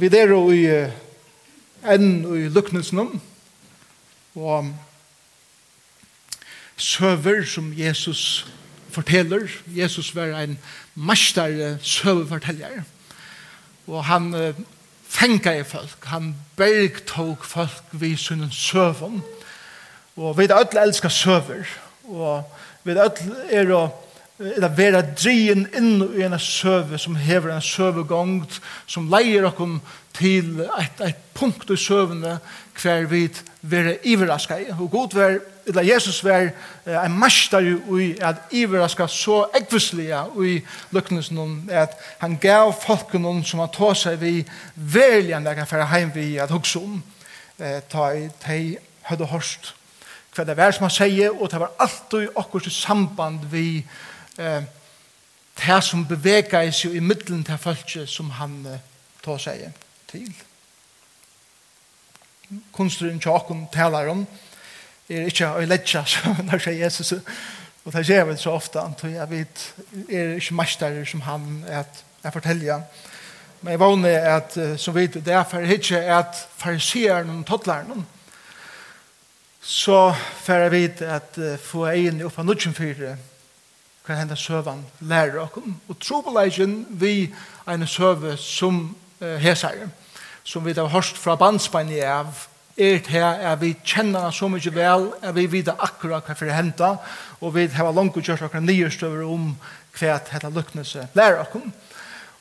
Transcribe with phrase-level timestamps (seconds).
[0.00, 0.62] Vi er jo i
[1.92, 3.18] enn i luknelsen
[4.32, 4.70] og
[6.80, 8.46] søver som Jesus
[8.94, 9.44] forteller.
[9.76, 10.56] Jesus var en
[10.94, 12.80] mestere søverforteller.
[13.92, 14.54] Og han
[15.04, 16.08] fengar i folk.
[16.08, 19.20] Han bergtog folk vid sin søvn.
[20.16, 21.68] Og vi er alle elsker søver.
[22.08, 22.40] Og
[22.84, 24.09] vi er alle er og
[24.40, 29.80] eller vera drien inn i en søve som hever en søvegongt som leier okkom
[30.16, 32.38] til et, et punkt i søvene
[32.80, 33.26] hver vi
[33.60, 34.70] vera iveraska i.
[34.78, 36.50] Og god ver, eller Jesus ver
[36.86, 40.54] en master i at iveraska så ekvislige i
[40.96, 44.38] lukknes noen at han gav folk noen som han tog seg vi
[44.74, 47.02] verlig enn kan færa heim vi at hugsa om.
[47.92, 48.78] Ta i tei
[49.10, 49.74] høyde hørst
[50.30, 53.82] hva det var som han sier og det var alltid akkurat samband vi
[54.40, 54.62] eh,
[55.60, 58.84] det som beveger seg i middelen til folket som han eh,
[59.24, 59.66] tar seg
[60.10, 60.30] til.
[62.74, 64.24] Kunstneren Tjåkon taler om
[65.10, 66.04] er ikke å ledja
[66.46, 67.12] når sier Jesus
[67.80, 69.62] og det gjør vel så ofte antog jeg vet
[70.12, 72.84] er ikke mesterer som han at jeg forteller
[73.60, 78.06] men jeg vågner at som vet det er for ikke at fariseren og tottleren
[79.60, 80.12] så
[80.44, 83.02] får jeg vite at få egen opp av nudgen for
[84.10, 85.76] kan henda søvan lærer okkom.
[85.88, 87.30] Og trobeleisen vi
[87.70, 88.82] en søve som
[89.20, 89.86] uh, hesar,
[90.44, 92.46] som vi har hørt fra bandspannet av,
[92.80, 96.94] er til at vi kjenner så mye vel, at vi vet akkurat hva for henta,
[97.40, 99.52] og vi har langt gjort akkurat nye støver om
[99.98, 101.70] hva dette lukknelse lærer okkom.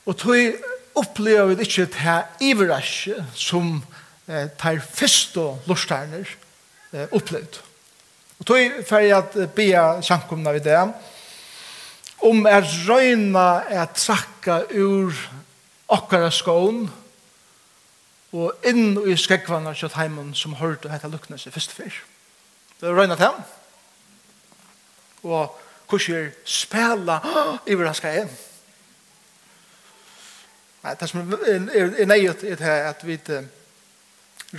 [0.05, 3.75] Og tog opplever vi ikke til iverasje som
[4.27, 6.25] eh, tar først og lortarner
[6.93, 7.61] eh, opplevd.
[8.39, 9.69] Og tog fer at be
[10.05, 10.81] samkomna vi det,
[12.25, 15.15] om er røyna er trakka ur
[15.89, 16.83] okkara skån
[18.35, 21.95] og inn i skrekkvannar kjøtt heimen som hørte hette lukna seg fyrst fyr.
[22.79, 23.39] Det er røyna til ham.
[25.25, 25.55] Og
[25.89, 27.17] kurser spela
[27.65, 28.35] i hver skal igjen.
[30.83, 31.41] Nei, det som er,
[31.75, 33.17] er er nøyet er det at vi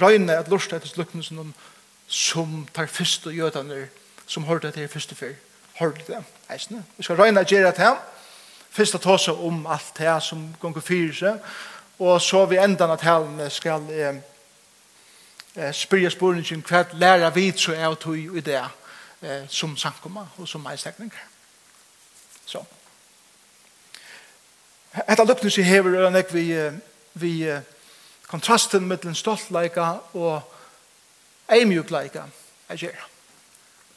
[0.01, 1.55] røyna at lorsta etter lukna som
[2.11, 3.87] som tar fyrst og gjødaner
[4.27, 5.37] som hørte hette fyrst og fyrr
[5.79, 6.85] hørte det eisne.
[6.97, 7.97] Vi skal røyna gjerra til ham.
[8.71, 11.39] Fyrst ta seg om alt det som gonger fyrir seg.
[12.01, 14.21] Og så vi enda av helene skal eh,
[15.57, 20.27] eh, spyrja spurningen hva læra vi så er og tog i det eh, som samkomma
[20.39, 21.13] og som meistekning.
[22.47, 22.63] Så.
[24.95, 26.47] Hetta løpnes i hever og nek vi,
[27.15, 27.35] vi
[28.31, 30.41] kontrasten mellom stoltleika og
[31.51, 32.25] eimjukleika
[32.69, 33.07] er gjerra.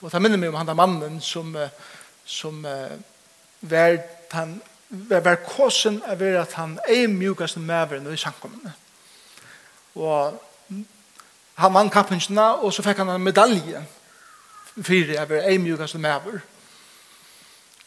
[0.03, 1.71] Og det minner meg om han der mannen som eh,
[2.25, 2.91] som uh,
[3.61, 3.97] var
[4.33, 4.61] han
[4.93, 8.73] var, var kåsen av er at han er mjukast maveren i samkommende.
[9.95, 10.39] Og
[11.55, 13.83] han vann kappingsene, og så fikk han en medalje
[14.73, 16.41] for av er mjukast maver.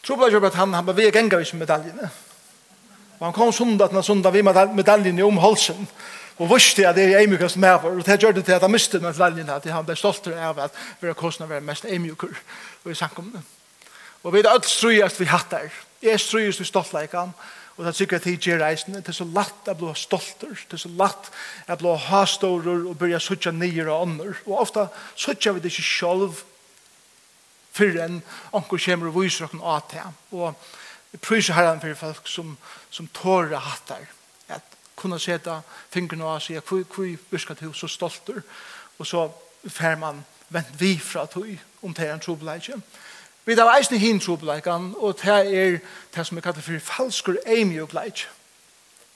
[0.03, 2.09] Tror jo at han, han var ved gengar i medaljene.
[3.19, 5.87] Og han kom sundat når sundat vi medaljene om halsen.
[6.37, 7.97] Og visste at det er eimjukast maver.
[7.97, 10.71] Og det gjør det til at han mistet medaljene, at han ble stolt av at
[11.01, 12.31] vi er kåsen av er mest eimjuker
[12.85, 13.41] i samkommende.
[14.23, 15.69] Og vi er alt strøyast vi hatt der.
[16.01, 17.33] Jeg er strøyast vi stoltleikan.
[17.77, 18.95] Og det er sikkert tid gjør reisen.
[18.97, 20.53] Det er så latt å bli stolter.
[20.65, 21.29] Det er så latt
[21.69, 24.39] å bli hastårer og börja suttja nyer og ånder.
[24.47, 26.41] Og ofta suttja vi det ikke selv
[27.77, 28.21] før enn
[28.57, 30.15] anker kommer og viser okken av til.
[30.33, 30.55] Og
[31.13, 32.55] jeg pryser herren for folk som,
[32.89, 33.53] som tårer
[33.87, 34.09] der.
[34.49, 35.61] At kunna seta
[35.93, 36.57] fingrene av seg.
[36.57, 38.41] sier, hvor virka du så stolter?
[38.97, 39.27] Og så
[39.69, 41.53] fer man vent vi fra tog
[41.85, 42.79] om det er en trobeleikje.
[42.79, 43.06] Og
[43.47, 45.77] Vi har eisen i hin trobleikan, og det er
[46.15, 48.27] det som vi kallar for falskur eimjukleik.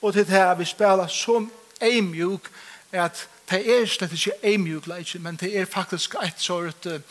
[0.02, 2.48] Og det er vi spela som eimjuk,
[2.92, 7.02] er at det er slett ikke eimjukleik, men det er faktisk et sort uh,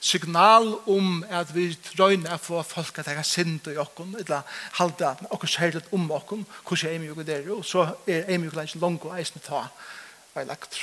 [0.00, 4.40] signal om at vi røyner at få folk at det er sint i okken, eller
[4.72, 9.20] halda okker særlig om okken, hvordan eimjuk er det, og så er eimjukleik langt og
[9.20, 9.66] eisen ta
[10.34, 10.80] vei lagt.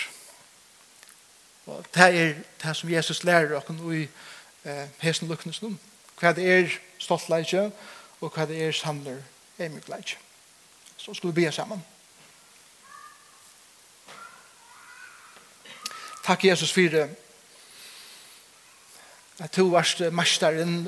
[1.66, 4.08] Og det er det som Jesus lærer okken i
[4.66, 5.78] eh, hesen lukknes nu
[6.20, 7.70] hva det er stolt stoltleikje,
[8.20, 9.22] og hva det er samler
[9.60, 10.18] eimikleikje.
[10.98, 11.82] Så skulle vi be sammen.
[16.24, 17.10] Takk Jesus for det
[19.40, 20.84] at du varst mesteren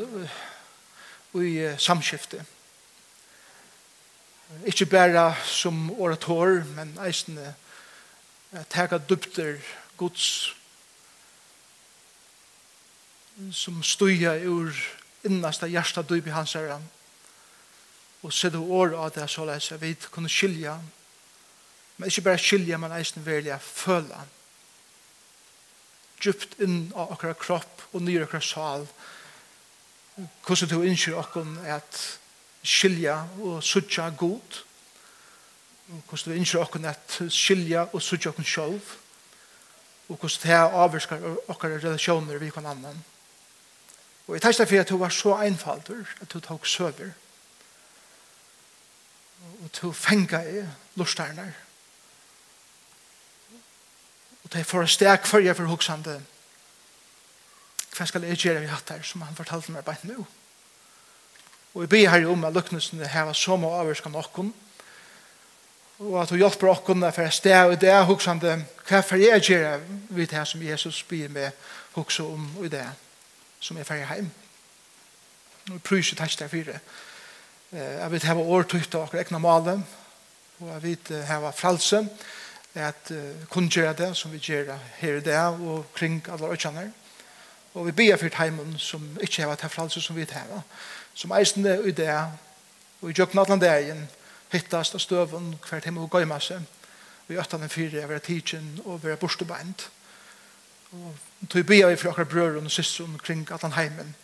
[1.33, 2.43] i samskiftet.
[4.67, 7.53] Ikke bare som orator, men eisende
[8.69, 9.61] tega dupter
[9.97, 10.55] Guds
[13.51, 14.75] som stuja ur
[15.27, 16.79] innast av hjertet dyp i hans herre.
[18.21, 20.77] Og sette år av det så leis jeg vet kunne skilja.
[21.97, 24.23] Men ikke bare skilja, men eisen velja føla.
[26.21, 28.87] Djupt inn av akkurat kropp og nyr akkurat sal.
[30.45, 32.01] Hvordan du innskyr akkurat at
[32.61, 34.61] skilja og sutja god.
[35.87, 38.97] Hvordan du innskyr akkurat at skilja og sutja akkurat sjolv.
[40.09, 43.01] Og hvordan det avvirskar akkurat relasjoner vi kan annan.
[44.27, 47.11] Og jeg tenkte for at du var så einfaldur at du tok søver.
[49.63, 50.65] Og du fenga i
[50.95, 51.53] lortarnar.
[54.43, 56.19] Og det er for å steg for jeg for hoksande
[57.91, 60.23] hva skal jeg gjøre vi hatt her som han fortalte meg bare nå.
[61.73, 64.53] Og jeg ber her om at lukknelsen heva så må avvirka nokkon
[66.01, 68.55] og at du hjelper okkon for å steg i det hoksande
[68.87, 69.75] hva for jeg gjøre
[70.09, 72.87] vi det som Jesus ber med hoksa om i det
[73.61, 74.29] som er ferdig heim.
[75.69, 76.79] Nå prøver ikke takk der fire.
[77.71, 79.83] Jeg vil hava årtøyt av akkurat egna malen,
[80.59, 82.01] og jeg vil hava fralse,
[82.75, 83.11] at
[83.49, 86.89] kun gjør det som vi gjør her i dag, og kring alle økjene.
[87.73, 90.63] Og vi ber for heimen som ikke har vært fralse som vi tar.
[91.13, 92.11] som eisende i det,
[93.01, 94.09] og i jøkken alle dagen,
[94.51, 96.59] hittast av støven, hvert hjemme og gøymasse,
[97.27, 99.89] og i øttene fire, jeg vil tidsen, og vi er borstebeint.
[100.91, 104.15] Og Og tog bia vi for akkurat brøren og systeren kring allan heimen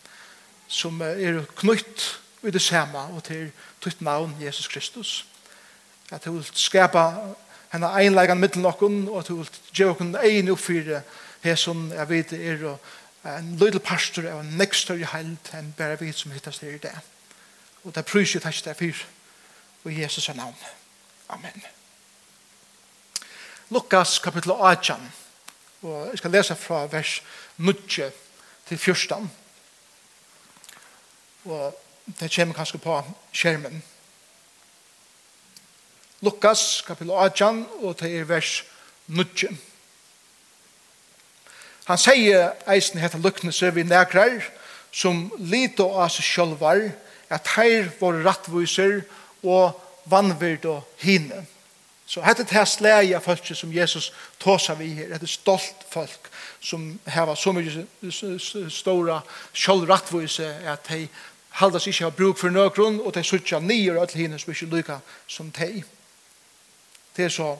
[0.68, 3.50] som er knytt i det samme og til
[3.80, 5.26] tutt navn Jesus Kristus.
[6.12, 7.34] At du vil skapa
[7.72, 11.02] henne einlegan middel nokkun og at du vil gjøre noen egen oppfyre
[11.42, 12.64] her som jeg vet er
[13.28, 16.82] en lydel pastor av en nekst større held enn bare vi som hittast her i
[16.82, 16.94] det.
[17.84, 19.04] Og det prøys jo takk det fyr
[19.84, 20.56] og Jesus er navn.
[21.28, 21.62] Amen.
[23.70, 24.96] Lukas kapitel 8.
[25.82, 27.22] Og jeg skal lese fra vers
[27.56, 27.72] 9
[28.66, 29.30] til 14.
[31.44, 31.78] Og
[32.20, 33.02] det kommer kanskje på
[33.32, 33.82] skjermen.
[36.20, 38.64] Lukas kapittel 18 og det er vers
[39.06, 39.48] 9.
[41.84, 44.42] Han sier eisen heter luknese vi nekrar,
[44.92, 46.82] som lite av seg sjølvar
[47.30, 49.04] at her var rattviser
[49.44, 49.78] og
[50.10, 51.46] vannvird og hinne.
[52.08, 55.12] Så hette det her slæg av folk som Jesus tåsa vi her.
[55.12, 57.84] Hette stolt folk som heva så mye
[58.72, 59.18] stora
[59.52, 61.02] kjallrattvise at de
[61.60, 64.98] haldas ikke av bruk for nøkron og de suttja nyer og alle som ikke lykka
[65.28, 65.82] som de.
[67.16, 67.50] Det er så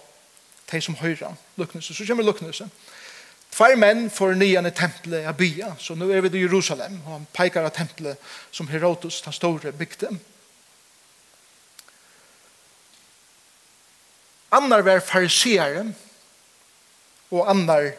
[0.72, 1.94] de som høyra luknelse.
[1.94, 2.70] Så kommer luknelse.
[3.52, 5.74] Tvær menn får nyan i tempelet av bya.
[5.80, 8.16] Så nå er vi i Jerusalem og han peikar av tempelet
[8.50, 10.20] som Herodos, den store bygden.
[14.50, 15.84] Annar var fariseare
[17.30, 17.90] og annar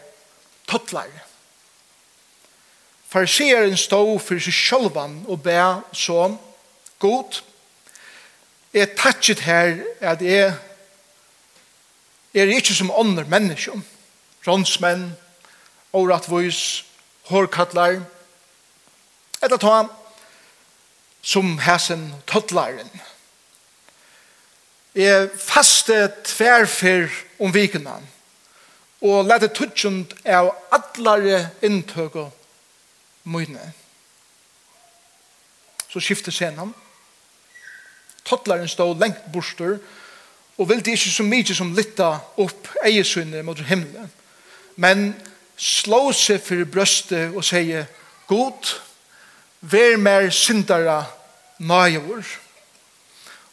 [0.68, 1.26] tottlare.
[3.10, 5.58] Farisearen stod for seg sjølvan og be
[5.94, 6.36] så
[7.02, 7.40] god.
[8.74, 10.54] Jeg takkit her at jeg
[12.34, 13.82] er ikke som andre mennesker.
[14.48, 15.12] Ronsmenn,
[15.94, 16.86] åratvois,
[17.30, 18.02] hårkattler,
[19.42, 19.78] etter ta
[21.22, 22.90] som hæsen tottlaren.
[22.90, 23.19] Tottlaren
[24.98, 27.94] Jeg faste tverfer om vikene
[29.06, 33.72] og lette tutsjent av atlare inntøk og møyne.
[35.90, 36.74] Så skifter scenen.
[38.26, 39.78] Tottlaren stod lengt borster
[40.60, 42.10] og vilde ikke så mye som lytta
[42.42, 44.10] opp eiesunnet mot himmelen.
[44.76, 45.14] Men
[45.60, 47.88] slå seg for brøstet og sier
[48.30, 48.74] God,
[49.62, 51.02] vær mer syndere
[51.60, 52.28] nøyår.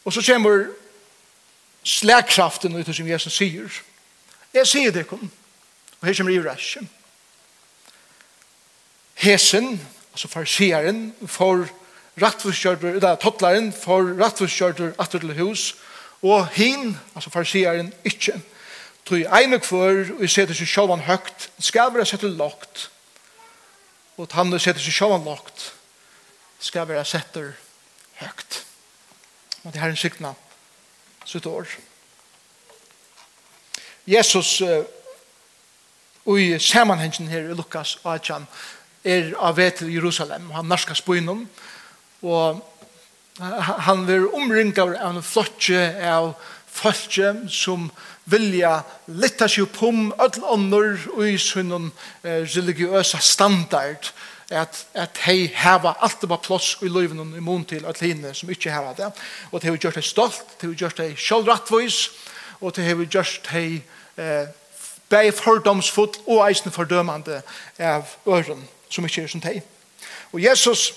[0.05, 0.67] Og så kommer
[1.87, 3.71] slagkraften ut som Jesus sier.
[4.53, 5.29] Jeg sier det kom.
[5.99, 6.89] Og her kommer i rasjen.
[9.17, 9.79] Hesen,
[10.13, 11.65] altså farsieren, for
[12.21, 15.71] rattforskjørter, da tottlaren, for rattforskjørter atter til hus,
[16.21, 18.35] og hin, altså farsieren, ikkje.
[19.07, 22.89] Tog ein og kvør, og jeg setter seg sjåvan høgt, skal være sett lagt,
[24.17, 25.71] og han setter seg sjåvan lagt,
[26.59, 27.37] skal være sett
[28.21, 28.63] høgt.
[29.63, 30.35] Og det her er en signal
[31.27, 31.67] sitt år.
[34.07, 34.85] Jesus uh,
[36.37, 38.31] i sammanhengen her i Lukas og
[39.03, 40.49] er av vei til Jerusalem.
[40.55, 41.45] Han narskas på innom,
[42.21, 42.63] og
[43.39, 46.33] han vil omringa av en flotje av
[46.77, 47.87] folke som
[48.29, 51.91] vilja litta seg opp om öll ånder og i sunnen
[52.23, 54.11] eh, religiøsa standard
[54.51, 58.33] at, at hei heva alt det var plåss i løyven og imon til at henne
[58.33, 59.11] som ikke heva det.
[59.51, 61.97] Og det har gjort hei stolt, det har gjort hei sjølvrattvois,
[62.61, 63.81] og det har gjort hei
[64.17, 64.47] eh,
[65.09, 67.41] bei fordomsfull og eisen fordømande
[67.79, 69.61] av øren som ikke er som teg.
[70.31, 70.93] Og Jesus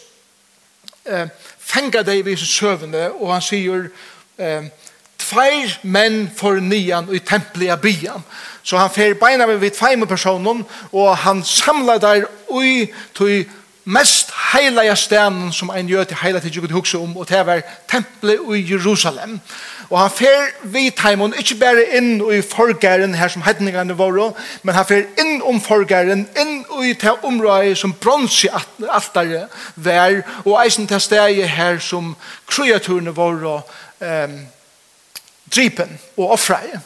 [1.05, 1.29] eh,
[1.59, 3.91] fengar deg vid søvende, og han sier
[4.39, 4.71] eh,
[5.31, 8.25] tveir menn for nian i templia byan.
[8.63, 13.47] Så han fer beina med vid feime personen, og han samla der ui tui
[13.85, 17.63] mest heilige stenen som en gjør til heilige til Gud hukse om, og det var
[17.89, 19.41] tempelet i Jerusalem.
[19.91, 24.31] Og han fer vid teimen, ikke bare inn i forgæren her som hedningene våre,
[24.63, 28.49] men han fer inn om forgæren, inn i det området som bronse
[28.87, 32.15] altare var, og eisen til stedet her som
[32.47, 33.63] kreaturene våre,
[34.01, 34.39] um,
[35.55, 36.81] dripen og offreie.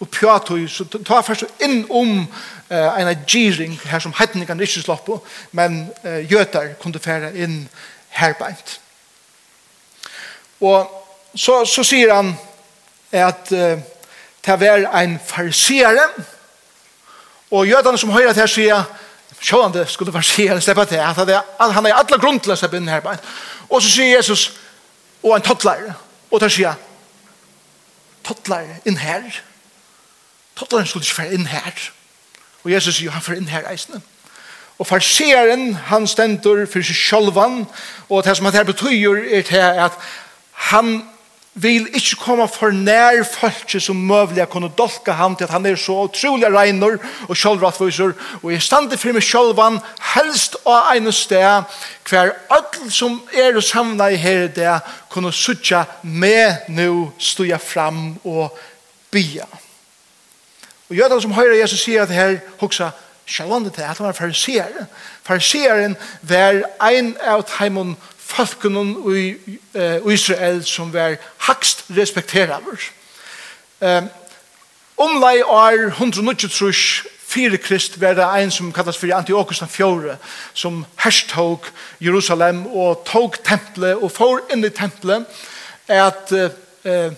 [0.00, 2.18] og pjatoi, så ta først inn om
[2.68, 5.20] eh, en giring her som heitningan ikke slå på,
[5.52, 7.68] men eh, jøtar kunne fære inn
[8.18, 8.80] herbeint.
[10.60, 10.90] Og
[11.34, 12.34] så, så sier han
[13.12, 13.78] at eh,
[14.44, 16.08] det var en farisere,
[17.50, 18.84] og jødene som høyre til her sier,
[19.40, 23.22] sjående skulle farisere slippe til, at han er alle grunn til å slippe inn herbeint.
[23.70, 24.50] Og så sier Jesus,
[25.22, 25.94] og en tottlare,
[26.30, 26.74] og der sier
[28.24, 29.22] tottlar inn her.
[30.56, 31.72] Tottlaren skulle ikke være inn her.
[32.64, 34.00] Og Jesus sier, han får inn her eisene.
[34.78, 37.62] Og farseren, han stendur for seg sjølvan,
[38.08, 39.98] og det som han her betyr er til at
[40.70, 40.96] han
[41.54, 45.66] vil ikke komme for nær folk som møvelig å kunne dolke ham til at han
[45.70, 46.96] er så utrolig regner
[47.28, 49.78] og kjølrattviser og jeg stande for meg kjølvan
[50.14, 51.76] helst av en sted
[52.10, 54.72] hver ødel som er og samlet i her det
[55.14, 56.88] kunne suttje med nå
[57.22, 58.58] stod fram og
[59.14, 59.46] bia
[60.90, 62.90] og jødene som høyre Jesus sier at her hoksa
[63.30, 64.88] kjølvandet til at han var fariseer
[65.22, 65.94] fariseeren
[66.26, 67.94] var ein av teimen
[68.34, 68.82] folkene
[69.14, 69.58] i
[70.12, 72.90] Israel som var hakst respekteraver.
[73.80, 74.08] Um,
[74.96, 80.16] Omlai år 193 fire krist var det en som kallas for Antiochus den fjore,
[80.52, 81.66] som herstog
[82.00, 85.26] Jerusalem og tog tempelet og får inn i tempelet
[85.88, 87.12] at uh,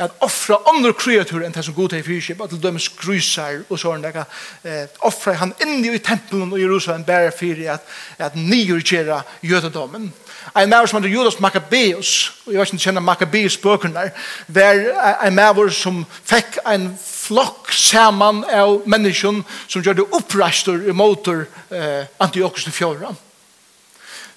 [0.00, 4.06] at offra andre kreatur enn det som god er fyrkjip, at de skrysar og sånn,
[4.08, 7.86] at offra han inni i tempelen i Jerusalem bare fyrir at,
[8.18, 10.10] at nyrkjera jødendommen.
[10.56, 14.06] Ein maver som heter Judas Maccabeus, og jeg vet ikke kjenner Maccabeus bøkene,
[14.48, 14.84] var
[15.20, 22.08] ein maver som fikk ein flokk saman av menneskjen som gjør det opprastor motor eh,
[22.18, 23.12] Antiochus til fjorda.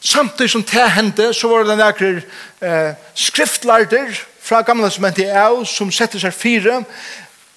[0.03, 5.91] Samtidig som det hendte, så var det nekker eh, skriftlarder, fra gamla testamentet av som
[5.91, 6.81] setter seg fire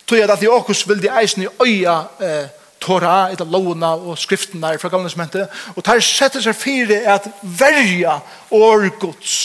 [0.06, 2.46] tog jeg at de åkos vil de eisen i øya eh,
[2.80, 8.20] Torah, etter lovene og skriftene fra gamla testamentet og der setter seg fire at verja
[8.54, 9.38] årgods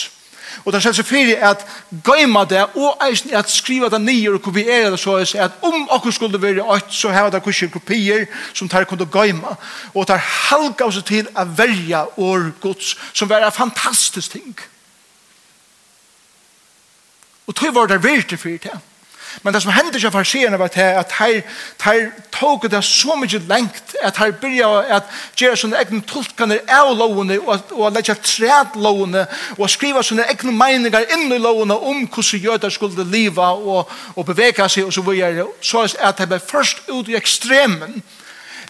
[0.65, 1.63] og der setter seg fire at
[2.05, 6.19] gøyma det og eisen at skriva det nye og kopiere det så at om åkos
[6.19, 9.55] skulle være ått så heva det kurser kopier som der kunne gøyma
[9.93, 14.53] og der halga oss til at verja årgods som var en fantastisk ting.
[17.51, 18.77] Og tog var det virkelig for det.
[19.43, 21.41] Men det som hendte seg for seerne var til at her,
[21.83, 21.99] her
[22.31, 27.39] tog det så mye lengt at her begynte at gjøre sånne egne tolkene av lovene
[27.39, 29.25] og, og legge træt lovene
[29.57, 34.27] og skrive sånne egne meninger inn i lovene om hvordan jøder skulle leve og, og
[34.31, 35.47] bevege seg og så videre.
[35.59, 37.99] Så at det ble først ut i ekstremen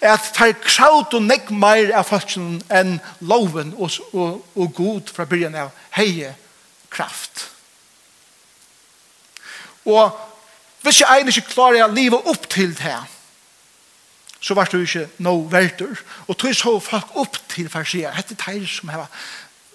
[0.01, 5.13] at det er kraut og nekk mer av folkene enn loven og, og, og god
[5.13, 6.33] fra byrjan av heie
[6.89, 7.51] kraft.
[9.85, 10.17] Og
[10.81, 13.05] hvis jeg egentlig ikke klarer å leve opp til det her,
[14.41, 15.93] så var det ikke noe verter.
[16.27, 18.13] Og tog så folk opp til farsier.
[18.15, 19.05] Hette teir som har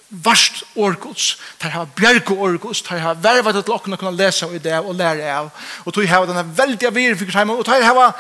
[0.08, 4.62] varst årgods, der har bjerg årgods, der har vervet til åkken å kunne lese i
[4.62, 5.50] det og lære av.
[5.84, 8.14] Og tog har denne veldige virfikersheimen, og tog har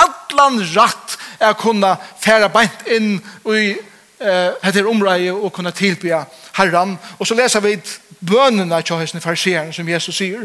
[0.00, 3.14] allan ratt å kunne fære beint inn
[3.48, 3.72] i
[4.20, 6.24] eh, heter området og kunne tilbya
[6.60, 6.96] herran.
[7.18, 7.78] Og så leser vi
[8.20, 10.44] bønene til høysen farsieren som Jesus sier.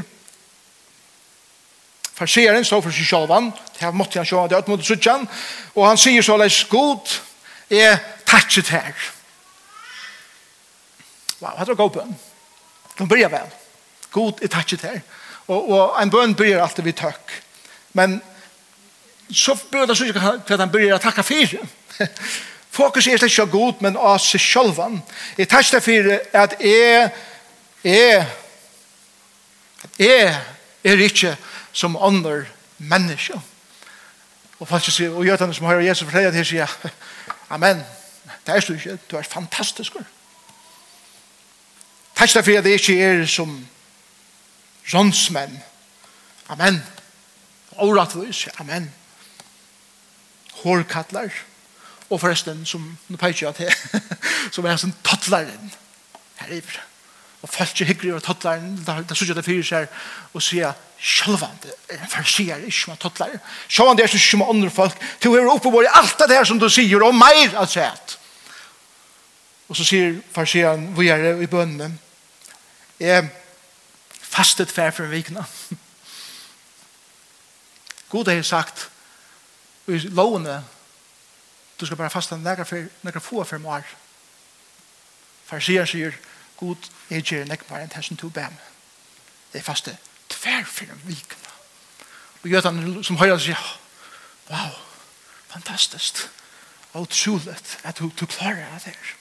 [2.16, 5.26] Farseren står for seg sjåvan, det har måttet han sjåvan, det har måttet suttjan,
[5.76, 7.12] og han sier så leis, god
[7.70, 8.94] er tatset her.
[11.42, 12.16] Wow, hatt var god bøn.
[12.96, 13.52] Den bryr vel.
[14.16, 15.02] God er tatset her.
[15.48, 17.36] Og, og en bøn bryr alltid vi tøkk.
[18.00, 18.22] Men
[19.32, 21.64] så bryr det suttjan ikke at han byrja takka fyrir.
[22.76, 25.00] Fokus er ikke god, men av seg sjåvan.
[25.38, 27.10] Jeg tatset fyrir at jeg,
[27.84, 28.26] jeg,
[30.00, 30.34] jeg,
[30.84, 31.36] er ikke
[31.76, 32.46] som ånder
[32.78, 33.36] menneske.
[34.60, 36.72] Og folk sier, og gjør som hører Jesus fortelle, de sier,
[37.56, 37.84] Amen,
[38.48, 39.98] det er du ikke, du er fantastisk.
[42.16, 43.68] Takk for at det ikke er som
[44.94, 45.60] rånsmenn.
[46.50, 46.80] Amen.
[47.78, 48.94] Åretvis, amen.
[50.64, 51.30] Hårkattler.
[52.10, 54.02] Og forresten, som, nå peker jeg til,
[54.54, 55.72] som er en sånn tattleren.
[56.40, 56.95] Her i det
[57.46, 59.92] og folk ikke hyggelig og tottler da sier det fyrir seg
[60.34, 63.36] og sier sjølvan det er en farsier ikke med tottler
[63.68, 66.50] sjølvan det er ikke med andre folk til å høre oppe vår alt det her
[66.50, 68.18] som du sier og meir at sett
[69.70, 72.00] og så sier farsieren vi er i bønnen
[72.98, 73.30] jeg
[74.26, 75.46] fastet fær for en vikna
[78.10, 78.88] God har sagt
[79.86, 80.64] i lovene
[81.78, 83.86] du skal bare fasta nekra få for meg
[85.46, 86.18] farsieren sier
[86.60, 88.56] god er gjerne nekvar enn tersen to bæm.
[89.54, 89.98] Det er faste
[90.30, 91.52] tver for en vikna.
[92.44, 93.62] Og gjør han som høyre sier,
[94.50, 94.74] wow,
[95.50, 96.28] fantastisk,
[96.94, 99.14] og utrolig at du, du klarer det her.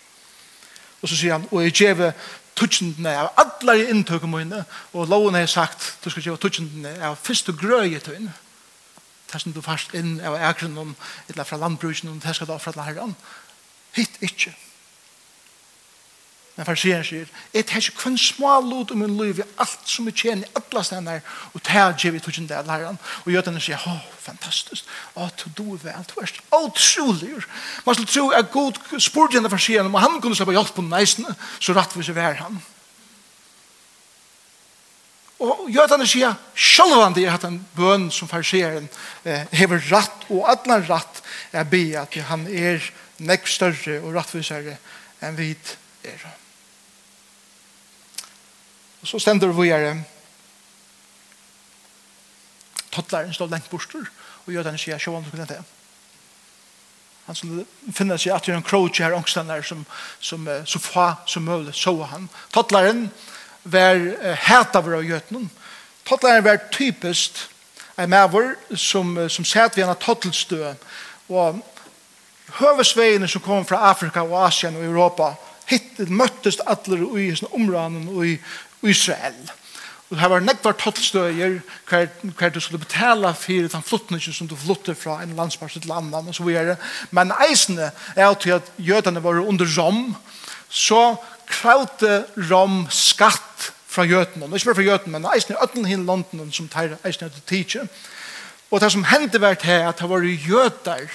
[1.02, 2.12] Og så sier han, og jeg gjeve
[2.56, 7.52] tutsjendene av alle inntøkene mine, og loven har sagt, du skal gjøre tutsjendene av første
[7.56, 8.32] grøye tøyne,
[9.32, 10.94] det som du fast inn av ægrunnen,
[11.28, 13.16] eller fra landbruken, det skal du fra til.
[13.94, 14.28] Hitt ikke.
[14.28, 14.54] Hitt ikke
[16.54, 19.88] Men for sier han sier, jeg tar ikke kun små lot om min liv, alt
[19.90, 21.16] som jeg tjener, alle stedene,
[21.50, 22.98] og tar jeg vi tog en del læreren.
[23.24, 27.32] Og gjør jødene sier, å, fantastisk, å, du do vel, du er utrolig.
[27.86, 30.70] Man skulle tro at god spurte henne for sier han, om han kunne slippe hjelp
[30.76, 32.62] på neisene, så rett for seg vær han.
[35.42, 38.86] Og gjør jødene sier, selv om det er at en bøn som farsieren
[39.26, 41.20] eh, hever rett, og alle rett,
[41.50, 42.78] er be at han er
[43.18, 44.78] nekk større og rettvisere
[45.18, 45.50] enn vi
[46.06, 46.22] er.
[49.04, 49.98] Og så stender vi her
[52.94, 54.06] Tottlaren står lengt borster
[54.46, 55.58] og gjør den sier sjåan til det.
[57.26, 59.82] Han skulle finne seg at det er en kroge her ångstender som,
[60.20, 62.30] som så fa som mulig så han.
[62.54, 63.10] Tottlaren
[63.64, 64.00] var
[64.46, 65.50] hæt av gjøtnen.
[66.08, 67.50] Tottlaren var typiskt
[68.00, 70.72] en maver som, som sæt ved en tattelstø
[71.28, 71.60] og
[72.60, 75.34] høvesveiene som kom fra Afrika og Asien og Europa
[75.68, 78.38] hittet, møttes alle i områden og i
[78.88, 79.50] Israel.
[80.10, 84.56] Og her var nekvar tottstøyer hver, hver du skulle betala fyrir den flottningen som du
[84.56, 86.76] flotter fra en landsparst til annan og så videre.
[87.10, 90.16] Men eisene er til at jødene var under Rom
[90.68, 91.16] så
[91.48, 94.50] kravte Rom skatt fra jødene.
[94.54, 97.88] Ikke bare fra jødene, men eisene i ødelen hin London som tar eisene til tidsje.
[98.70, 101.08] Og det som hendte vært her at det var jøder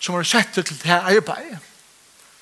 [0.00, 1.60] som var sett til det arbeidet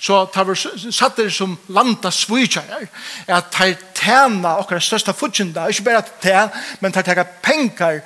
[0.02, 0.56] så tar vi
[0.90, 2.88] satt det som landa svujkjærer,
[3.30, 8.00] at tar tjena okkar størsta fudgjenda, ikke bare at tjena, men tar tjena penkar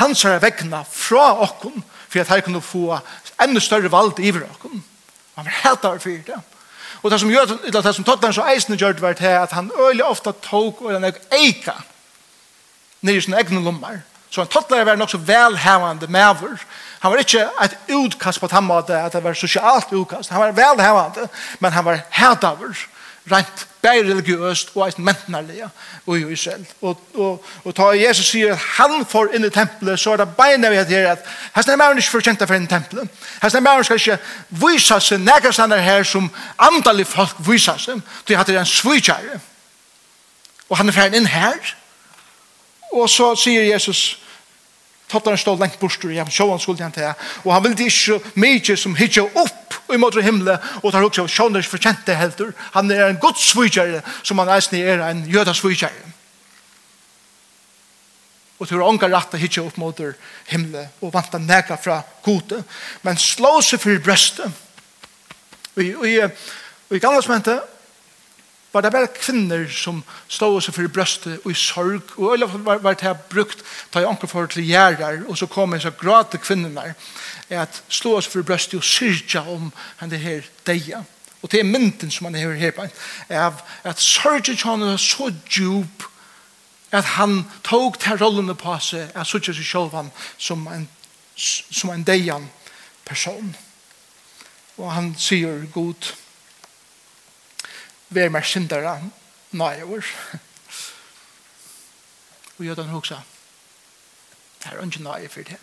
[0.00, 2.98] hans er vekna fra okkom, for at her kunne få
[3.42, 4.82] enda større vald iver okkom.
[5.36, 6.40] Han var helt av fyrir det.
[7.02, 9.70] Og det som gjør det, det som Tottenham så eisne gjør det var at han
[9.76, 11.76] øyelig ofta tog og han eika
[13.04, 14.00] nere i sine egne lommar,
[14.36, 16.58] Så en toddler var nok så velhævande maver.
[17.00, 20.30] Han var ikke et utkast på den måten at det var sosialt utkast.
[20.30, 21.28] Han var velhævande,
[21.60, 22.76] men han var hædaver,
[23.32, 25.68] rent bare religiøst og et mentnerlige
[26.06, 26.66] og i Israel.
[26.82, 30.28] Og, og, og ta Jesus sier at han får inn i tempelet, så er det
[30.36, 33.08] beina vi heter at hans nær mæren ikke forkjenta for inn i tempelet.
[33.40, 34.18] Hans nær mæren skal ikke
[34.66, 38.04] vise seg nægge stander her som andalig folk vise seg.
[38.28, 39.40] Det er en svitjære.
[40.68, 41.74] Og han er ferdig inn her.
[42.92, 44.18] Og så sier Jesus,
[45.08, 47.12] Tottaren stod lengt bostur, ja, sjåan skulle han til,
[47.44, 51.58] og han ville ikke mykje som hitje opp i måte himle, og tar også sjåan
[51.58, 52.50] er fortjente helter.
[52.74, 56.12] Han er en god svujkjære, som han eisne er en jøda svujkjære.
[58.58, 59.98] Og tur ångar rett å hitje opp mot
[60.50, 62.62] himle, og vanta nega fra gode,
[63.04, 64.62] men slå seg for brøstet.
[65.76, 66.16] Og i, og i,
[66.96, 67.22] i gamle
[68.76, 72.82] var det bare kvinner som stod seg for brøstet og i sorg, og øyla var,
[72.84, 73.62] var det brukt
[73.92, 76.92] ta i anker for til gjerder, og så kom en så grad til kvinnerne
[77.48, 79.70] at stå seg for brøstet og syrja om
[80.02, 81.00] henne her deia.
[81.40, 82.84] Og det er mynden som han er her på,
[83.28, 86.04] er at sørget han er så djup
[86.92, 90.88] at han tog til rollene på seg, at sørget seg selv han som en,
[91.36, 92.48] som en deian
[93.06, 93.56] person.
[94.76, 96.12] Og han sier god,
[98.08, 98.98] vær mer syndere
[99.52, 100.10] nøye år.
[102.58, 103.16] Og gjør den hoksa,
[104.62, 105.58] det er ikke nøye for det.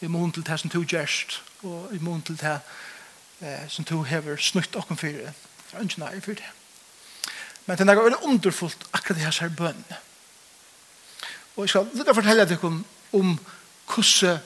[0.00, 2.60] I mån til det som du gjerst, og i mån til det
[3.40, 5.32] eh, som du hever snutt og for det.
[5.70, 6.50] Det er ikke nøye for det.
[7.66, 9.84] Men det er veldig underfullt akkurat det her ser bønn.
[11.56, 13.32] Og jeg skal litt fortelle deg om, om
[13.88, 14.38] hvordan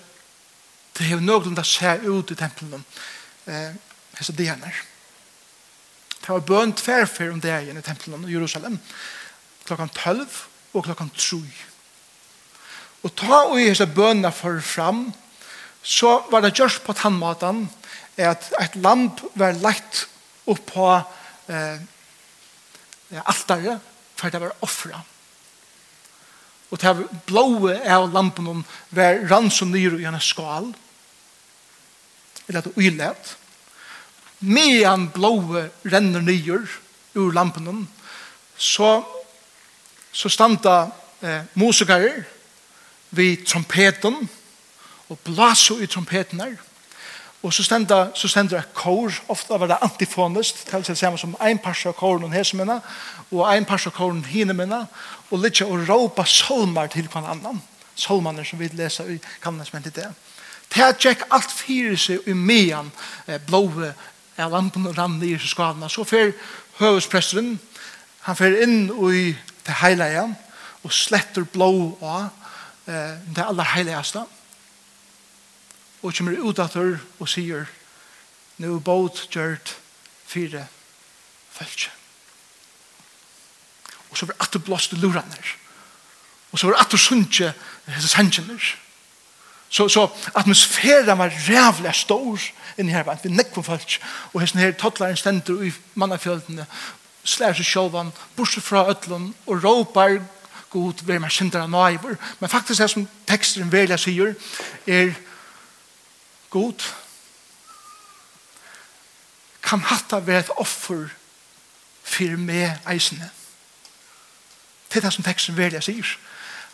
[0.99, 2.85] det er noen som ser ut i tempelen.
[3.47, 3.75] Eh,
[4.19, 4.90] hessa dianar.
[6.31, 8.77] Det var bøn tverfer om det i tempelen i Jerusalem.
[9.67, 10.21] Klokkan 12
[10.79, 11.41] og klokkan 3.
[13.03, 15.09] Og ta og i hese bønene for fram,
[15.83, 17.65] så var det gjørst på tannmaten
[18.15, 20.05] at et lamp var lagt
[20.47, 20.87] opp på
[21.51, 21.83] eh,
[23.25, 23.83] altaret
[24.15, 25.11] for det var offret
[26.71, 26.95] og det
[27.27, 28.63] blåe av lampen
[28.95, 30.71] var rann som nyr i en skal
[32.47, 33.35] eller at det uilet
[34.41, 36.67] medan blået renner nyer
[37.15, 37.89] ur lampen,
[38.57, 39.03] så,
[40.13, 40.91] så standa
[41.23, 42.25] eh, musikere
[43.11, 44.29] vid trompeten,
[45.11, 46.57] og blaser i trompeten her,
[47.43, 51.37] Og så stender, så stender et kor, ofte var det antifonist, til seg samme som
[51.41, 52.81] en pars av koren og hese minna,
[53.31, 54.83] og en pars av koren hine minna,
[55.31, 57.63] og litt å råpa solmar til hver annan.
[57.97, 60.11] Solmaner som vi leser i gamle som det.
[60.71, 62.93] Det er tjekk alt fire seg i mean
[63.27, 63.95] eh, blåve
[64.43, 65.91] av lampen og rann i skadene.
[65.91, 66.33] Så fer
[66.81, 67.59] høvespresteren,
[68.27, 69.31] han fer inn i
[69.67, 70.27] det heilige,
[70.83, 72.29] og sletter blå av
[72.89, 74.25] eh, det aller heiligeste.
[76.01, 77.69] Og kommer ut av tør og sier,
[78.61, 79.75] nå er båt gjørt
[80.29, 80.67] fire
[81.53, 81.93] følge.
[84.11, 85.43] Og så var det at du blåste lurene.
[86.51, 87.53] Og så var det at du sunnje
[87.87, 88.57] hese sannsjener.
[88.59, 88.90] Og
[89.71, 92.39] Så, så atmosfæren var rævlig stor
[92.79, 94.01] inni her, vi nekkom folk,
[94.33, 96.67] og hesten her tottlaren stender i mannafjöldene,
[97.25, 100.19] slær seg sjálvan, bortsett fra ötlun, og råpar
[100.71, 102.17] god, vi er mer syndere naivor.
[102.41, 104.35] Men faktisk det som teksteren velja sier,
[104.87, 105.13] er
[106.51, 106.87] god,
[109.63, 111.11] kan hatta være et offer
[112.03, 113.31] for meg eisene.
[114.91, 116.17] Det er det som teksten velja sier.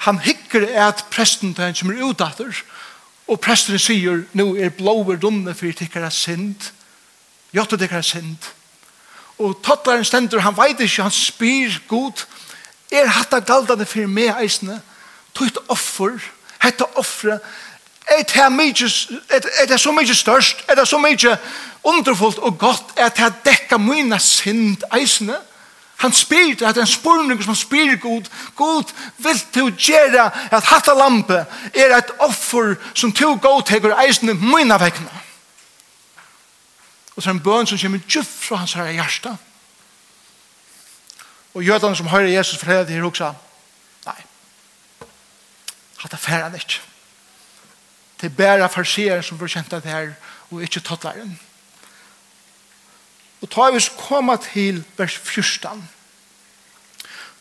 [0.07, 2.53] Han hikker at presten til en som er utdatter,
[3.27, 6.71] Og presteren sier, nå er blåve dumme for tikkere synd.
[7.55, 8.51] Gjøtte tikkere synd.
[9.39, 12.25] Og tattaren stender, han veit ikke, han spyr god.
[12.93, 14.79] Er hatta galdane for meg eisene?
[15.35, 16.21] Tøyt offer,
[16.63, 17.41] hette offre.
[18.07, 20.63] Er det, er, er det så mye størst?
[20.69, 21.37] Er det så mye
[21.83, 22.95] underfullt og godt?
[22.97, 25.37] Er det dekka mine synd eisene?
[25.97, 30.27] Han spyr til at en spurning som han spyr god, god vil til å gjøre
[30.53, 31.39] at hatt lampe
[31.73, 35.23] er et offer som til god teker eisene mine vekkene.
[37.17, 39.33] Og så er en bøn som kommer djupt fra hans herre hjerte.
[41.57, 43.33] Og jødene som hører Jesus fra det her også,
[44.05, 44.19] nei,
[46.03, 46.83] hatt er ferdig ikke.
[48.21, 50.13] Det er bare farsier som får kjent det her,
[50.51, 51.39] og ikke tottleren.
[53.43, 55.89] Og ta vi koma til vers 14.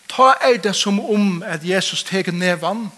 [0.08, 2.92] Ta er det som om at Jesus teker nevan,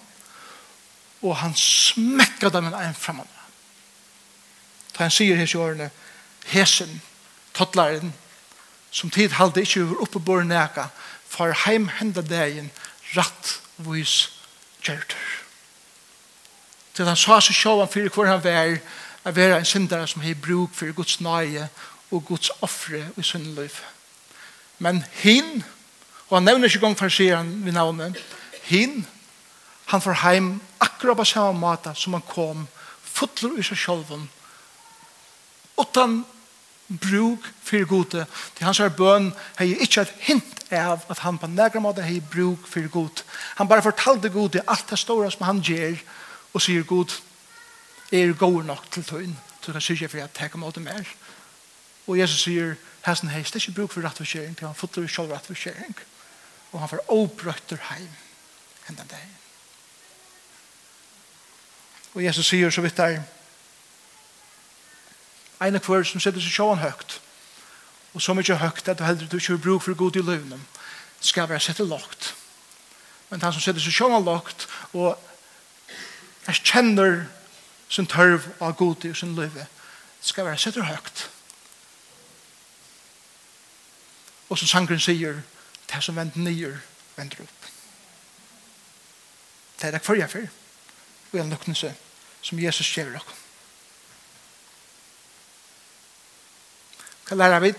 [1.22, 3.28] og han smekker dem en ein framan.
[4.94, 5.90] Ta han sier hese årene,
[6.46, 7.02] hesen,
[7.54, 8.14] tottlaren,
[8.92, 10.88] som tid halde ikkje over oppebor neka,
[11.28, 12.72] far heim henda degen,
[13.16, 14.30] ratt vis
[14.82, 15.34] kjertur.
[16.94, 18.80] Til han sa seg sjåan fyrir hvor han vær,
[19.26, 21.68] er vera en syndare som hei bruk fyrir Guds nøye
[22.12, 23.74] og Guds offre i sin liv.
[24.80, 25.64] Men hin,
[26.30, 28.18] og han nevner ikke gong for sier han ved navnet,
[28.68, 29.06] hin,
[29.88, 30.50] han får heim
[30.84, 32.66] akkurat på samme måte som han kom,
[33.04, 34.28] fotler i seg sjølven,
[35.78, 36.22] utan
[36.88, 38.26] bruk for gode.
[38.56, 42.32] Til hans her bøn har ikke et hint av at han på nægre måte har
[42.32, 43.24] bruk for gode.
[43.60, 45.96] Han bare fortalte gode alt det store som han gjør,
[46.54, 47.16] og sier god,
[48.12, 51.08] er god nok til tøyen, så kan sier for at jeg tar måte mer.
[52.08, 55.32] Og Jesus sier, hesten heist, det er ikke bruk for rettforskjering, til han fotler selv
[55.32, 55.96] rettforskjering.
[56.72, 58.14] Og han får oppbrøtter heim
[58.90, 59.28] enda deg.
[62.16, 63.20] Og Jesus sier så vidt der,
[65.62, 67.20] en av hver som sitter seg sjåan høgt,
[68.14, 70.62] og så mykje høgt at du heldur du ikke bruk for god i løvnen,
[71.20, 72.34] skal være sett lagt.
[73.30, 75.18] Men han som sitter seg sjåan lagt, og
[76.48, 77.26] erkjenner
[77.90, 79.68] sin tørv av god i sin løve,
[80.22, 81.28] skal være sett høgt.
[84.50, 85.42] Og som sangren sier,
[85.88, 86.78] det som vender nyer,
[87.18, 87.68] vender opp.
[89.78, 90.48] Det er det for jeg for,
[91.32, 91.92] og en lukkelse
[92.42, 93.36] som Jesus gjør dere.
[97.28, 97.74] Hva lærer vi?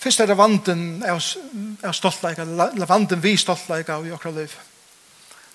[0.00, 4.52] Først er det vanden av stoltleika, eller vanden vi stoltleika i okra liv.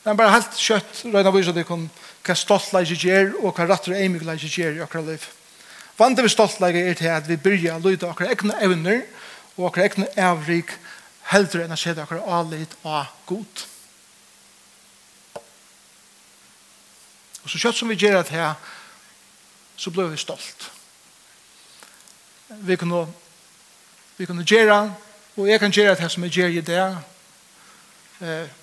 [0.04, 4.50] Det er bare helt kjøtt, røyna viser det hva stoltleika gjør, og hva rattere eimigleika
[4.50, 5.24] gjør i okra liv.
[5.24, 5.41] Hva
[6.02, 9.04] Vande vi stoltleik er til at vi byrja å lyde okra egna evner
[9.54, 10.72] og okra egna evrik
[11.30, 13.62] heldre enn å se okra alit og god.
[17.44, 18.58] Og så kjøtt som vi gjør at her,
[19.78, 20.72] så blir vi stolt.
[22.50, 23.06] Vi kunne,
[24.18, 24.82] vi kunne gjøre,
[25.38, 26.84] og jeg kan gjøre at her som jeg gjør i det.
[28.26, 28.60] Eh,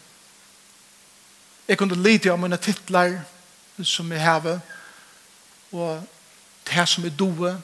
[1.71, 3.21] jeg kunne lite av mine titlar
[3.83, 4.55] som jeg har,
[5.71, 6.18] og
[6.69, 7.57] det som er doe,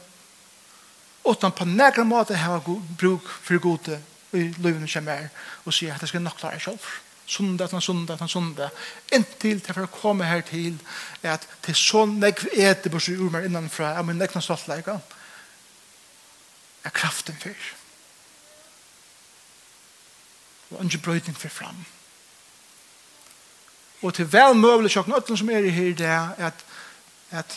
[1.24, 2.60] utan på negra måte hava
[2.98, 4.00] bruk for gode
[4.34, 5.30] i livene som er,
[5.64, 6.92] og sier at det skal nok klare selv.
[7.26, 8.70] Sundet, til sundet, til sundag.
[9.16, 10.76] Inntil til for å komme her til
[11.24, 14.98] at til sånn negv er det bare ur meg innanfra, jeg min negna stoltleika,
[16.84, 17.70] er kraften fyr.
[20.74, 21.84] Og ikke brøyden fyr fram.
[24.04, 26.64] Og til vel møvelig sjokken, øtlen som er i her, det er at,
[27.30, 27.56] at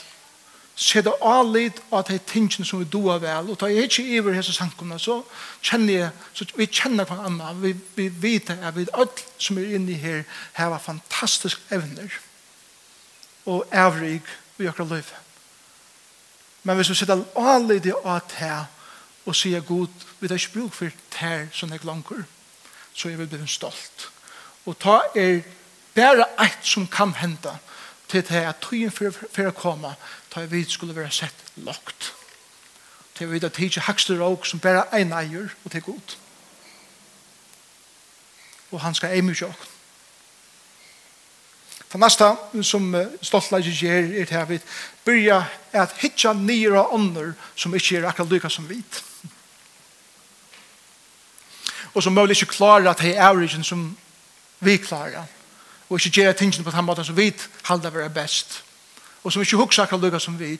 [0.77, 4.53] seta alit av de tingene som vi doa vel, og ta jeg ikke iver hese
[4.53, 5.23] sankumna, så
[5.65, 9.73] kjenner jeg, så vi kjenner hver annan, vi, vi vet at vi alt som er
[9.73, 10.21] inne her,
[10.57, 12.13] heva fantastisk evner,
[13.49, 14.21] og evrig,
[14.57, 15.15] vi akkur løyf.
[16.63, 18.55] Men hvis vi sitter alit av det
[19.25, 19.87] og sier god,
[20.19, 22.25] vi tar ikke bruk for det som jeg langer,
[22.93, 24.09] så er vi blivit stolt.
[24.65, 25.41] Og ta er
[25.95, 27.57] bare eit som kan henta,
[28.07, 29.95] til det at tøyen for å komme,
[30.35, 32.13] da vi skulle være sett lagt.
[33.17, 36.15] Til vi da tidsi hakste råk som bare en eier og til god.
[38.71, 39.53] Og han skal eie mye
[41.87, 44.59] For Det som stoltleis ikke gjør er til at vi
[45.05, 45.43] byrja
[45.73, 49.03] at hitja nyra ånder som ikke er akkurat lykka som vit.
[51.93, 53.97] Og som mulig ikke klarer at det er avrigen som
[54.59, 55.23] vi klarer
[55.89, 57.31] og ikke gjøre tingene på den måten som vi
[57.63, 58.63] halder være best.
[59.23, 60.57] Og som ikke huksa akkurat lukka som vi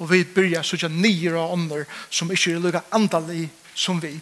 [0.00, 4.14] og vi byrja sutja nye og ånder som ikke er lukka andalig som vi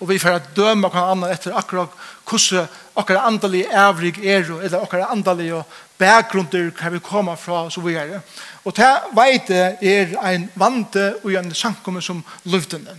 [0.00, 1.92] og vi får døme hver annan etter akkurat
[2.24, 5.64] hvordan akkurat andalig evrig er eller akkurat andalig og
[5.98, 8.22] bakgrunner kan vi komme fra og så videre
[8.64, 12.96] og det vet jeg er en vante og en sankomme som luftene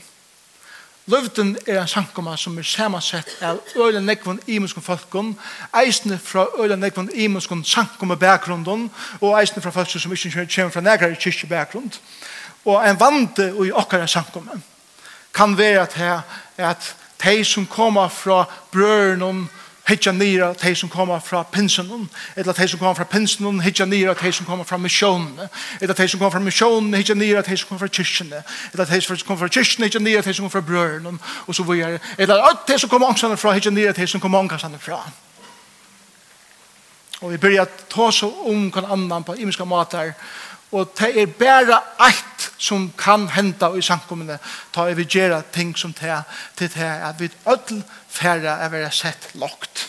[1.11, 5.33] Løvden er en sankoma som er samansett av øyla nekvun imenskun folkun,
[5.75, 8.85] eisne fra øyla nekvun imenskun sankoma bakgrunden,
[9.19, 11.97] og eisne fra folk som ikke kommer fra negrar kyrkje bakgrund.
[12.65, 14.55] Og en vante i okkara sankoma
[15.33, 16.23] kan være at,
[16.57, 19.49] at de som kommer fra brøren
[19.89, 24.13] hitja nira tei som koma fra pinsen eller tei som koma fra pinsen hitja nira
[24.15, 25.49] tei som koma fra missionen,
[25.81, 28.33] eller tei som koma fra missionen, hitja nira tei som koma fra kyrkjen
[28.73, 31.63] eller tei som koma fra kyrkjen hitja nira tei som koma fra brøren og så
[31.63, 35.01] videre eller alt som koma ångsane fra hitja nira tei som koma ångsane fra
[37.21, 40.13] og vi byrja ta så om kan annan på imiska matar
[40.71, 44.37] og det er bare eit som kan henda i samkommende
[44.71, 46.23] ta vi gjøre ting som det er
[46.55, 49.87] til det er at vi ødel færre er være sett lagt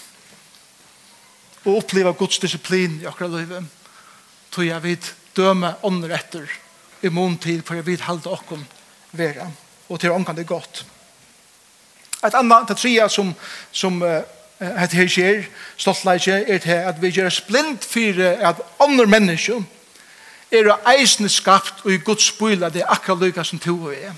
[1.64, 3.64] og oppleva Guds disiplin i akkurat livet
[4.50, 6.50] tog jeg vidt døme ånder etter
[7.02, 8.64] i mån tid for jeg vidt halde okkom
[9.12, 9.48] vera.
[9.88, 10.84] Og til ångan det godt
[12.22, 13.32] Et annet, det tredje som,
[13.74, 14.20] som uh,
[14.62, 19.64] hette her skjer, stoltleikje, er til at vi gjør splint for at andre mennesker
[20.52, 23.94] er og eisne skapt og i Guds bøyla det er akkurat lykka som to og
[23.94, 24.14] er.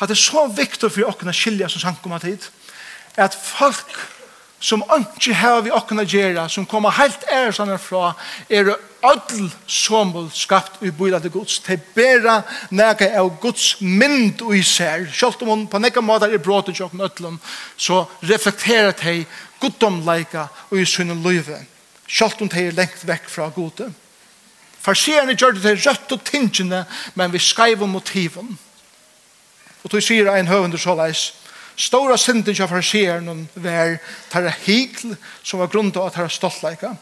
[0.00, 2.50] Det er så viktig for åkna skilja som sankum at hit,
[3.16, 3.96] at folk
[4.60, 8.12] som ikke har vi åkna gjerra som kommer helt ærsanne herfra,
[8.48, 11.58] er öll somul skapt i bøyla til Guds.
[11.64, 15.06] Til bera nega av Guds mynd og i sær.
[15.12, 17.40] Selv om hun på nekka måte er brått til åkna öllum
[17.76, 19.24] så reflekterer de
[19.60, 21.64] guddomleika og i sunne løyve
[22.10, 23.90] selv om de er lengt vekk fra gode
[24.80, 28.58] Farsierne gjør det til rødt og tingene, men vi skreiv om motiven.
[29.84, 31.30] Og du sier en høvende så leis,
[31.80, 33.94] Stora synden av farsierne var
[34.28, 36.92] tar hikl som var grunn av tar stoltleika.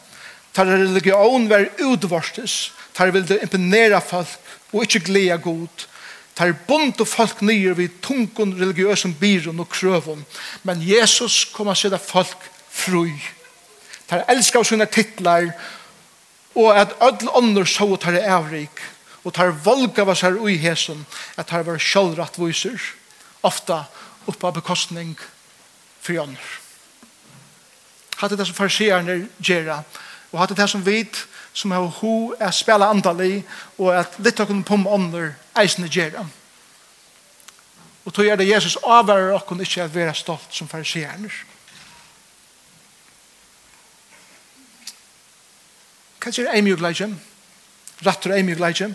[0.55, 2.71] Tar religion var utvorstes.
[2.95, 4.37] Tar ville imponera folk
[4.71, 5.85] og ikke gleda god.
[6.35, 10.23] Tar bunt og folk nyer vid tungen religiøsen byrån og krøven.
[10.63, 13.09] Men Jesus kom a sitte folk fru.
[14.07, 15.51] Tar elskar sina titlar
[16.55, 18.81] og at öll ånder så tar det avrik
[19.23, 21.05] og tar volga var sær ui hesen
[21.37, 22.79] at tar var sjálvratt viser
[23.43, 23.83] ofta
[24.27, 25.15] oppa bekostning
[26.01, 26.49] for ånder
[28.19, 29.83] hatt det som farsierne gjerra
[30.31, 33.43] og hatt det som vit som har ho er spela andali
[33.77, 36.25] og at litt okkur pum ånder eisne gjerra
[38.05, 41.29] og tog er det Jesus avvarer okkur ikke at vera stolt som farsierne
[46.19, 47.07] Hva sier Eimi og Gleitje?
[48.05, 48.89] Rattur Eimi og Gleitje?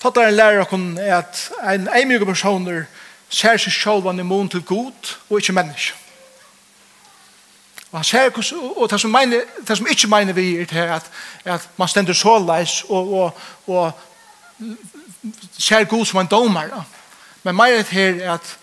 [0.00, 1.40] Tattaren lærer okkur er at
[1.74, 2.86] en Eimi og personer
[3.28, 5.96] ser seg selv i er mån til god og ikkje menneske.
[7.90, 10.78] Og han ser hos, og det som, mener, det som ikke mener vi er til
[10.78, 11.10] at,
[11.44, 13.92] at man stender så leis og, og, og
[15.58, 16.84] ser god som en domar.
[17.42, 18.58] Men mer er til at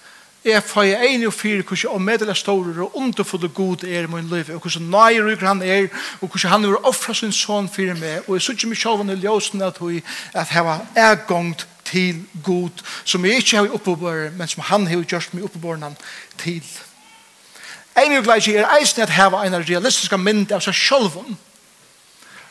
[0.48, 4.30] Jeg får en og fire hvordan og medelig store og underfulle god er i min
[4.30, 5.88] liv og hvordan nøye ryker han er
[6.22, 8.22] og hvordan han vil offre sin son for meg.
[8.28, 12.24] Og jeg synes ikke mye sjåven i ljøsen at vi at jeg var ergångt til
[12.44, 16.00] god som jeg ikke har oppebåret men som han har gjort meg oppebåret
[16.38, 16.64] til.
[17.98, 21.36] En og glede er eisen at jeg var en realistisk mynd av seg sjølven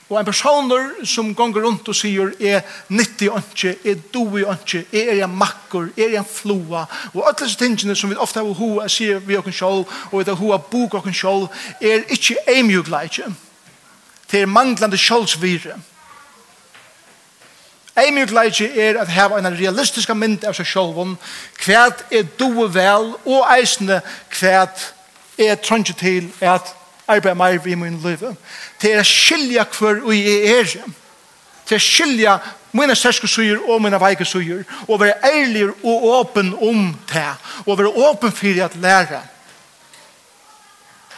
[0.08, 0.72] Og en person
[1.04, 2.60] som gonger rundt og sier er
[2.94, 6.84] nyttig åndsje, er doi åndsje, er en makker, er en floa.
[7.10, 10.14] Og alle disse tingene som vi ofte har hoa er sier vi okken sjål, og
[10.20, 11.48] vi det hoa bok okken sjål,
[11.80, 13.32] er ikke eimjugleidje.
[14.30, 15.74] Det er manglande sjålsvire.
[17.98, 21.18] Eimjugleidje er at heva en realistiska mynd av seg sjålvun,
[21.64, 24.02] hva er doi vel, og eisne
[24.38, 24.66] hva
[25.34, 26.75] er trønge til at
[27.08, 28.22] arbeid mer i min liv.
[28.80, 30.74] Til å skilja hver og jeg er.
[31.66, 32.36] Til å skilja
[32.76, 34.64] mine sterske suger og mine veike suger.
[34.88, 37.30] Og være ærlig og åpen om det.
[37.66, 39.22] Og være åpen for at lære.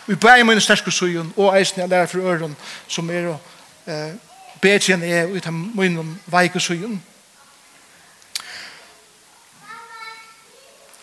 [0.06, 2.56] Vi bærer mine sterske suger og eisen jeg lærer for øren
[2.88, 3.34] som er å
[3.86, 4.14] eh,
[4.60, 6.94] bedre enn jeg ut av mine veike suger.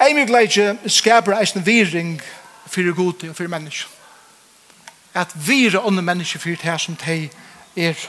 [0.01, 2.17] Eimig leidje skaper eisen viring
[2.67, 3.94] fyrir gode og fyrir menneskje
[5.15, 7.29] at vire ånne mennesker for det som de
[7.75, 8.07] er.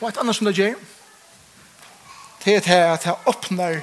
[0.00, 0.74] Og et annet som det gjør,
[2.44, 3.80] det er at jeg åpner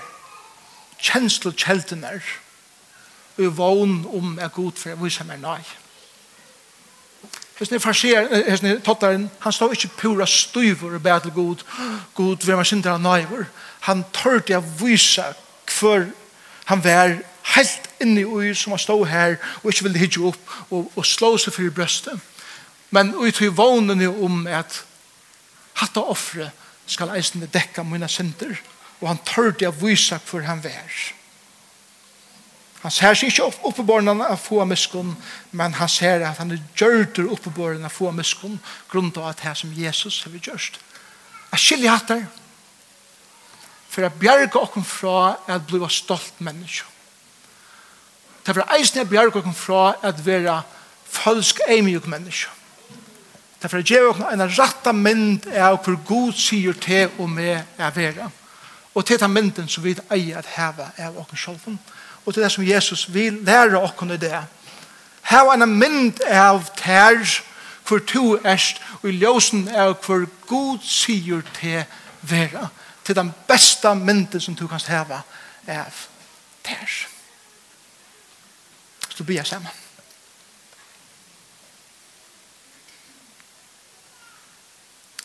[1.03, 2.19] kjenslekjeldene
[3.37, 5.61] og vågn om jeg er god for jeg viser meg nei.
[7.57, 11.63] Hesne farser, hesne tottaren, han stod ikke pura styvor og bedre god,
[12.15, 13.45] god, hvem er sindra naiver.
[13.87, 15.25] Han tørte jeg vise
[15.79, 16.09] hver
[16.65, 17.17] han var
[17.53, 21.05] helt inne i ui som han stod her og ikke ville hitje opp og, og
[21.05, 22.19] slå seg for i brøstet.
[22.93, 24.83] Men ui tog vånen om at
[25.81, 26.51] hatt og offre
[26.85, 28.55] skal eisende dekka mine synder
[29.03, 30.95] og han tørde å vise hvor han var.
[32.83, 35.13] Han ser seg ikke opp oppeborene av få miskunn,
[35.55, 38.57] men han ser at han er gjørter oppeborene av få miskunn
[38.91, 40.79] grunn av at det som Jesus har gjørst.
[41.53, 42.25] Jeg skiljer hatt der
[43.93, 46.89] for å bjerge oss fra at bli stolt menneske.
[48.43, 50.61] Det er eisne å bjerge oss fra at være
[51.13, 52.49] falsk eimig menneske.
[53.59, 57.29] Det er for å gjøre oss en rette mynd av hvor god sier til og
[57.31, 58.25] med er være.
[58.93, 61.77] Og til den mynden som vi eier at heve av oss selv.
[62.25, 64.41] Og til det som Jesus vil lære oss i det.
[65.29, 67.23] Heve en mynd av tær
[67.87, 71.83] hvor to erst og i ljøsen av hvor god sier til
[72.21, 72.67] være
[73.05, 75.21] til den beste mynden som du kan heve
[75.67, 76.03] av
[76.63, 77.07] ters.
[79.09, 79.71] Så du blir sammen.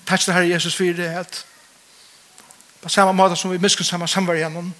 [0.07, 1.45] Takk til Herre Jesus for det at
[2.81, 4.75] På samme måte som vi miskunn samme samverd gjennom.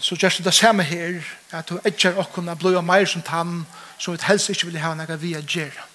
[0.00, 3.22] Så gjør det samme her, at du ikke er åkken å blod og meir som
[3.22, 3.66] tann,
[3.98, 5.93] som vi helst ikke vil ha noe vi er gjerne.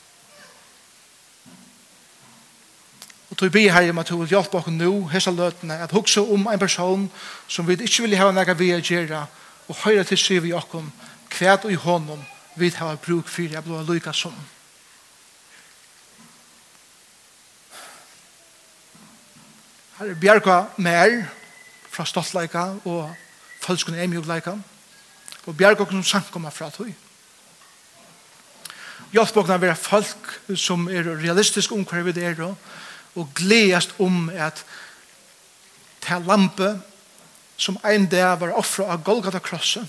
[3.40, 6.48] tog bi her om at hun vil hjelpe oss nå, hese løtene, at hukse om
[6.52, 7.06] en person
[7.48, 9.22] som vi ikke vil ha noe vi å gjøre,
[9.72, 10.68] og høyre til syv i oss,
[11.32, 12.26] kvæt og i hånden,
[12.60, 14.36] vi har bruk for jeg blå lykka som.
[20.00, 21.16] Herre bjerga mer
[21.92, 23.08] fra stoltleika og
[23.64, 24.58] falskene emjogleika,
[25.46, 26.92] og bjerga oss som sankommer fra tog.
[29.16, 32.58] Hjelp oss å være folk som er realistiske om hva vi er, og
[33.20, 34.64] og gledast om at
[36.02, 36.78] ta lampe
[37.60, 39.88] som ein dag var offra av Golgata krosset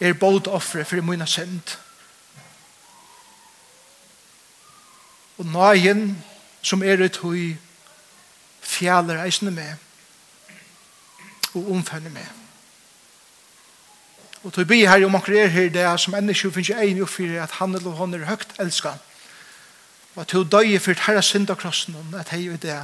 [0.00, 1.76] er båd offre for mine synd.
[5.36, 6.16] Og nøyen
[6.62, 7.56] som er ut høy
[8.64, 9.76] fjaller eisne med
[11.52, 12.36] og omfønne med
[14.40, 17.42] og tog bi her om akkurat er her det som enda 25 er jo fyrir
[17.42, 19.09] at han eller hon er høyt elsket
[20.14, 22.78] og at hun døye for herre synd av krossen at hei og det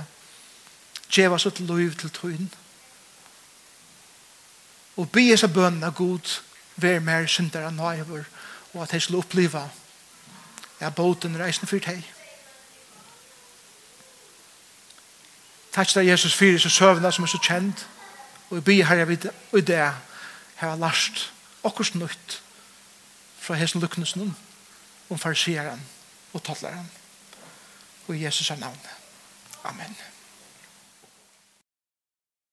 [1.12, 2.50] djeva sitt liv til tøyen
[4.96, 6.38] og be seg bønnen av god
[6.80, 8.26] vær mer synder enn nøyver
[8.74, 9.64] og at hei skulle oppleve
[10.80, 12.02] ja, båten reisende for hei
[15.76, 17.86] Takk til Jesus fyrir så søvna som er så kjent
[18.48, 21.26] og jeg byr herre vid og det her har lært
[21.66, 22.40] okkurs nytt
[23.40, 24.32] fra hesen lukknesen
[25.10, 25.82] om farisieren
[26.32, 26.88] og talleren
[28.08, 28.78] og i Jesus' navn.
[29.64, 29.96] Amen.